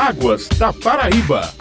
[0.00, 1.52] Águas da Paraíba.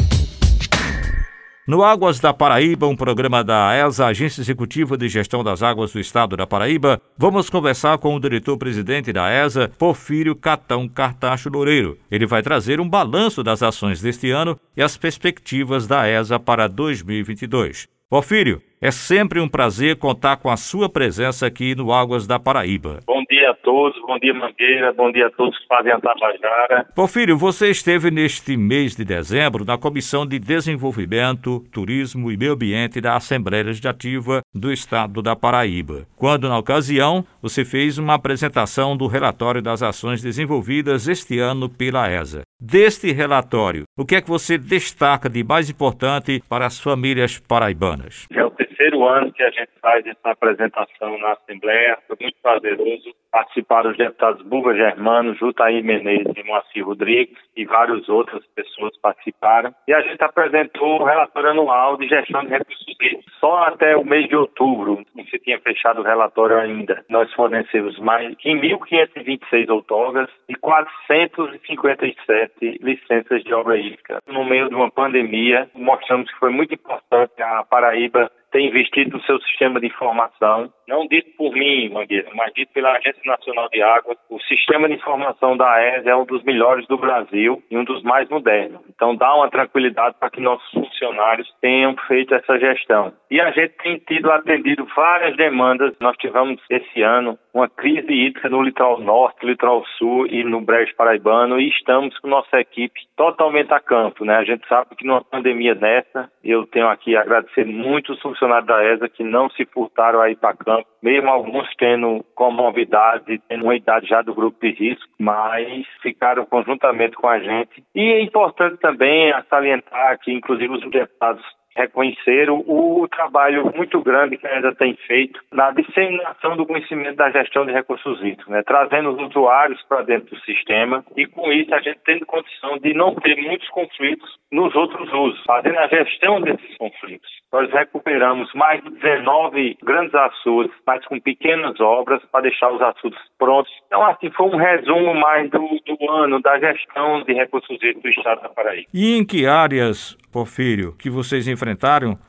[1.68, 6.00] No Águas da Paraíba, um programa da ESA, Agência Executiva de Gestão das Águas do
[6.00, 11.98] Estado da Paraíba, vamos conversar com o diretor-presidente da ESA, Porfírio Catão Cartacho Loureiro.
[12.12, 16.68] Ele vai trazer um balanço das ações deste ano e as perspectivas da ESA para
[16.68, 17.88] 2022.
[18.08, 23.00] Porfírio, é sempre um prazer contar com a sua presença aqui no Águas da Paraíba.
[23.08, 26.86] Bom dia a todos, bom dia Mangueira, bom dia a todos que fazem a Tabajara.
[26.96, 33.02] Porfírio, você esteve neste mês de dezembro na Comissão de Desenvolvimento, Turismo e Meio Ambiente
[33.02, 39.08] da Assembleia Legislativa do Estado da Paraíba, quando, na ocasião, você fez uma apresentação do
[39.08, 42.42] relatório das ações desenvolvidas este ano pela ESA.
[42.60, 48.26] Deste relatório, o que é que você destaca de mais importante para as famílias paraibanas?
[48.32, 51.98] É o terceiro ano que a gente faz essa apresentação na Assembleia.
[52.08, 58.10] Foi muito prazeroso participaram os deputados Buga Germano, Jutaí Menezes e Moacir Rodrigues e várias
[58.10, 59.74] outras pessoas participaram.
[59.88, 63.26] E a gente apresentou o relatório anual de gestão de recursos hídricos.
[63.40, 68.00] Só até o mês de outubro, não se tinha fechado o relatório ainda, nós fornecemos
[68.00, 74.20] mais de 1.526 outorgas e 457 licenças de obra hídrica.
[74.28, 79.24] No meio de uma pandemia, mostramos que foi muito importante a Paraíba tem investido no
[79.24, 83.82] seu sistema de informação, não dito por mim, Mangueira, mas dito pela Agência Nacional de
[83.82, 84.18] Águas.
[84.30, 88.02] O sistema de informação da AES é um dos melhores do Brasil e um dos
[88.04, 88.82] mais modernos.
[88.90, 93.14] Então dá uma tranquilidade para que nossos funcionários tenham feito essa gestão.
[93.30, 95.94] E a gente tem tido atendido várias demandas.
[96.00, 100.96] Nós tivemos esse ano uma crise hídrica no litoral norte, litoral sul e no Brejo
[100.96, 104.36] Paraibano e estamos com nossa equipe totalmente a campo, né?
[104.38, 108.68] A gente sabe que numa pandemia dessa, eu tenho aqui a agradecer muito os funcionários
[108.68, 113.76] da ESA que não se furtaram a para campo, mesmo alguns tendo comorbidade, tendo uma
[113.76, 117.84] idade já do grupo de risco, mas ficaram conjuntamente com a gente.
[117.96, 121.42] E é importante também salientar que, inclusive, os deputados
[121.78, 127.16] reconhecer o, o, trabalho muito grande que a ESA tem feito na disseminação do conhecimento
[127.16, 128.64] da gestão de recursos hídricos, né?
[128.64, 132.94] trazendo os usuários para dentro do sistema e com isso a gente tendo condição de
[132.94, 137.30] não ter muitos conflitos nos outros usos, fazendo a gestão desses conflitos.
[137.52, 143.20] Nós recuperamos mais de 19 grandes açudes, mas com pequenas obras para deixar os açudes
[143.38, 143.72] prontos.
[143.88, 148.10] Então, assim, foi um resumo mais do, do ano da gestão de recursos hídricos do
[148.10, 148.88] Estado da Paraíba.
[148.94, 151.67] E em que áreas Porfírio, que vocês enfrentaram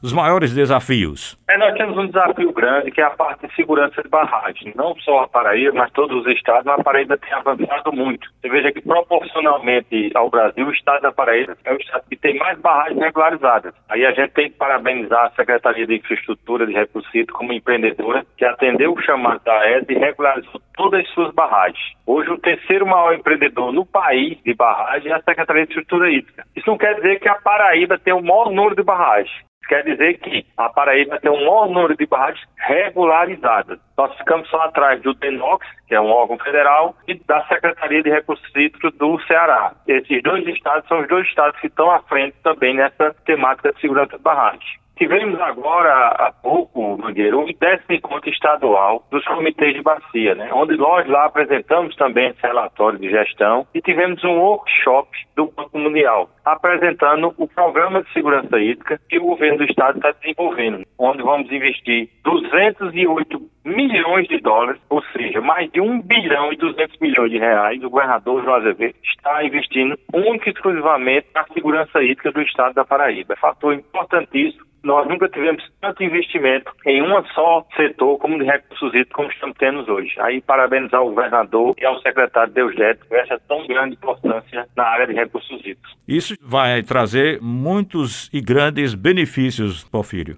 [0.02, 1.38] os maiores desafios?
[1.48, 4.72] É, nós temos um desafio grande que é a parte de segurança de barragem.
[4.76, 8.28] Não só a Paraíba, mas todos os estados, a Paraíba tem avançado muito.
[8.40, 12.36] Você veja que proporcionalmente ao Brasil, o estado da Paraíba é o estado que tem
[12.38, 13.74] mais barragens regularizadas.
[13.88, 18.44] Aí a gente tem que parabenizar a Secretaria de Infraestrutura de Recursos como empreendedora, que
[18.44, 21.96] atendeu o chamado da ESA e regularizou todas as suas barragens.
[22.06, 26.44] Hoje, o terceiro maior empreendedor no país de barragem é a Secretaria de Infraestrutura Hídrica.
[26.56, 29.27] Isso não quer dizer que a Paraíba tem o maior número de barragens.
[29.68, 33.78] Quer dizer que a Paraíba tem o maior número de barragens regularizadas.
[33.98, 38.10] Nós ficamos só atrás do DENOX, que é um órgão federal, e da Secretaria de
[38.10, 39.74] Recursos Hídricos do Ceará.
[39.86, 43.80] Esses dois estados são os dois estados que estão à frente também nessa temática de
[43.80, 44.78] segurança de barragens.
[44.98, 50.50] Tivemos agora, há pouco, Mangueira, um décimo encontro estadual dos comitês de bacia, né?
[50.52, 55.78] onde nós lá apresentamos também esse relatório de gestão e tivemos um workshop do Banco
[55.78, 61.22] Mundial, apresentando o programa de segurança hídrica que o governo do estado está desenvolvendo, onde
[61.22, 67.30] vamos investir 208 milhões de dólares, ou seja, mais de 1 bilhão e 200 milhões
[67.30, 67.82] de reais.
[67.82, 72.84] O governador João Azevedo está investindo única e exclusivamente na segurança hídrica do estado da
[72.84, 73.36] Paraíba.
[73.36, 79.12] Fator importantíssimo nós nunca tivemos tanto investimento em um só setor como de recursos hídricos
[79.12, 80.14] como estamos tendo hoje.
[80.20, 85.06] Aí parabenizar o governador e ao secretário Deusdete por essa tão grande importância na área
[85.06, 85.96] de recursos hídricos.
[86.06, 90.36] Isso vai trazer muitos e grandes benefícios, Porfírio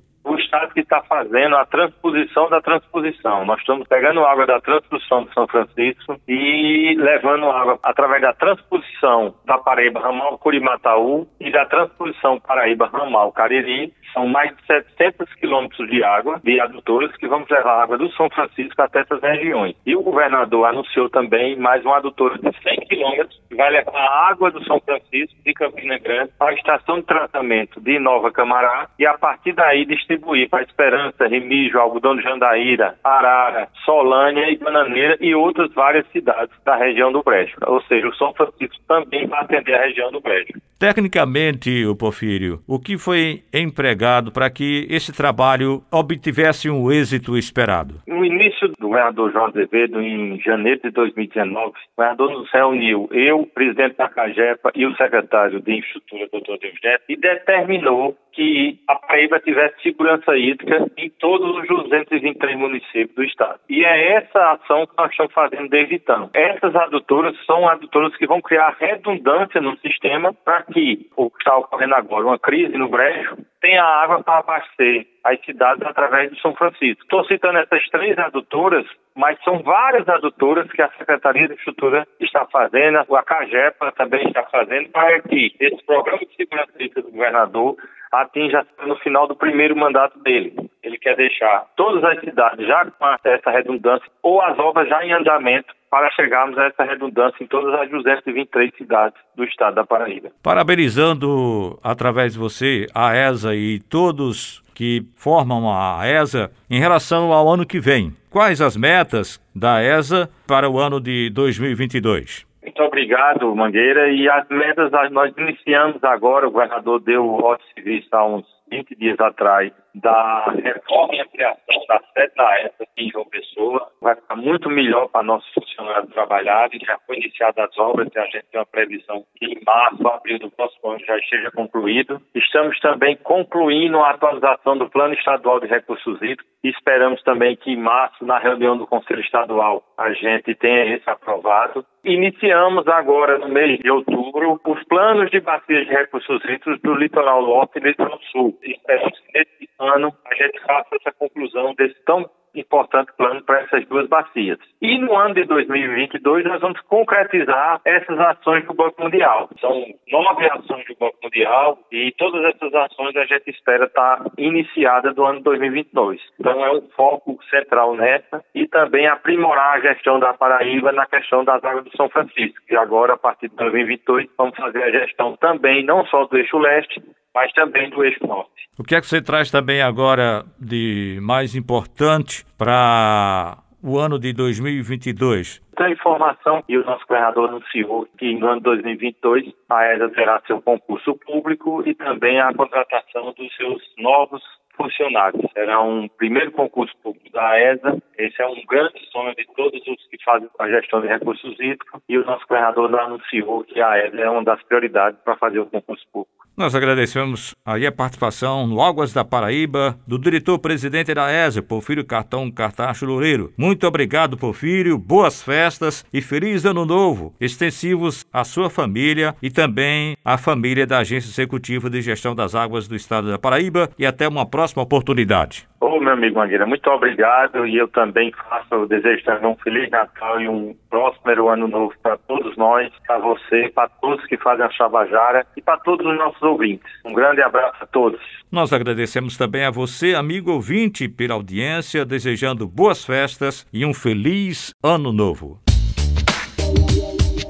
[0.50, 3.44] Estado que está fazendo a transposição da transposição.
[3.44, 9.32] Nós estamos pegando água da transposição de São Francisco e levando água através da transposição
[9.44, 13.94] da Paraíba Ramal Curimataú e da transposição Paraíba Ramal Cariri.
[14.12, 18.28] São mais de 700 quilômetros de água, de adutoras, que vamos levar água do São
[18.30, 19.76] Francisco até essas regiões.
[19.86, 24.30] E o governador anunciou também mais uma adutora de 100 quilômetros, que vai levar a
[24.30, 28.88] água do São Francisco, de Campina Grande, para a estação de tratamento de Nova Camará
[28.98, 35.16] e a partir daí distribuir para Esperança, Remígio, Algodão de Jandaíra, Arara, Solânia e Bananeira
[35.20, 37.56] e outras várias cidades da região do Brejo.
[37.66, 40.52] Ou seja, o São Francisco também vai atender a região do Brejo.
[40.78, 43.99] Tecnicamente, o Porfírio, o que foi empregado
[44.32, 47.96] para que esse trabalho obtivesse um êxito esperado?
[48.06, 53.46] No início do governador João Azevedo, em janeiro de 2019, o governador nos reuniu, eu
[53.54, 56.74] presidente da CAGEPA e o secretário de Infraestrutura, doutor Deus
[57.08, 63.60] e determinou que a Paraíba tivesse segurança hídrica em todos os 223 municípios do estado.
[63.68, 66.30] E é essa ação que nós estamos fazendo desde então.
[66.32, 71.56] Essas adutoras são adutoras que vão criar redundância no sistema para que o que está
[71.56, 76.54] ocorrendo agora, uma crise no brejo, tenha água para abastecer as cidades através do São
[76.54, 77.02] Francisco.
[77.02, 82.46] Estou citando essas três adutoras, mas são várias adutoras que a Secretaria de Infraestrutura está
[82.46, 86.72] fazendo, a CAGEPA também está fazendo, para que esse programa de segurança
[87.02, 87.76] do governador
[88.12, 90.54] atinja no final do primeiro mandato dele.
[90.82, 95.12] Ele quer deixar todas as cidades já com essa redundância ou as obras já em
[95.12, 100.30] andamento para chegarmos a essa redundância em todas as 223 cidades do estado da Paraíba.
[100.42, 107.48] Parabenizando através de você a ESA e todos que formam a ESA em relação ao
[107.48, 108.16] ano que vem.
[108.30, 112.49] Quais as metas da ESA para o ano de 2022?
[112.80, 114.10] Muito obrigado, Mangueira.
[114.10, 118.96] E as metas nós iniciamos agora, o governador deu o ótimo serviço há uns 20
[118.96, 123.90] dias atrás, da reforma e ampliação da sede da ESA aqui em João Pessoa.
[124.00, 126.80] Vai ficar muito melhor para nossos funcionários trabalharem.
[126.84, 130.38] Já foi iniciada as obras e a gente tem uma previsão que em março, abril
[130.38, 132.20] do próximo ano já esteja concluído.
[132.34, 137.70] Estamos também concluindo a atualização do Plano Estadual de Recursos Hídricos e esperamos também que
[137.70, 141.84] em março, na reunião do Conselho Estadual, a gente tenha esse aprovado.
[142.04, 147.42] Iniciamos agora, no mês de outubro, os planos de bacias de recursos hídricos do litoral
[147.42, 148.58] norte e litoral sul.
[148.62, 153.86] Esperamos que nesse ano a gente faça essa conclusão desse tão importante plano para essas
[153.86, 154.58] duas bacias.
[154.80, 159.48] E no ano de 2022 nós vamos concretizar essas ações do Banco Mundial.
[159.60, 165.12] São nove ações do Banco Mundial e todas essas ações a gente espera estar iniciada
[165.12, 166.20] do ano 2022.
[166.38, 171.44] Então é um foco central nessa e também aprimorar a gestão da Paraíba na questão
[171.44, 172.58] das águas do São Francisco.
[172.68, 176.58] E agora, a partir de 2022, vamos fazer a gestão também não só do eixo
[176.58, 177.00] leste,
[177.34, 178.50] mas também do eixo norte.
[178.78, 184.32] O que é que você traz também agora de mais importante para o ano de
[184.32, 185.62] 2022?
[185.72, 190.08] Então, a informação e o nosso governador anunciou que no ano de 2022 a ESA
[190.10, 194.42] terá seu concurso público e também a contratação dos seus novos
[194.76, 195.44] funcionários.
[195.52, 198.02] Será um primeiro concurso público da ESA.
[198.16, 202.00] Esse é um grande sonho de todos os que fazem a gestão de recursos hídricos
[202.08, 205.66] e o nosso governador anunciou que a ESA é uma das prioridades para fazer o
[205.66, 206.29] concurso público.
[206.60, 212.50] Nós agradecemos aí a participação no Águas da Paraíba do diretor-presidente da ESA, Porfírio Cartão
[212.50, 213.50] Cartacho Loureiro.
[213.56, 220.14] Muito obrigado, Porfírio, boas festas e feliz ano novo, extensivos à sua família e também
[220.22, 224.28] à família da Agência Executiva de Gestão das Águas do Estado da Paraíba e até
[224.28, 225.69] uma próxima oportunidade.
[225.80, 229.88] Ô, meu amigo Mangueira, muito obrigado e eu também faço o desejo também um Feliz
[229.90, 234.66] Natal e um próspero ano novo para todos nós, para você, para todos que fazem
[234.66, 236.86] a Chavajara e para todos os nossos ouvintes.
[237.02, 238.20] Um grande abraço a todos.
[238.52, 244.74] Nós agradecemos também a você, amigo ouvinte, pela audiência, desejando boas festas e um feliz
[244.82, 245.58] ano novo.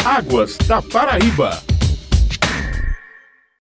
[0.04, 1.79] Águas da Paraíba.